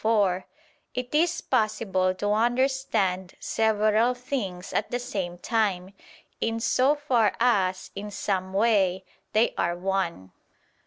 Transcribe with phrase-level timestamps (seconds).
[0.01, 0.47] 4),
[0.95, 5.93] it is possible to understand several things at the same time,
[6.39, 9.03] in so far as, in some way,
[9.33, 10.31] they are one.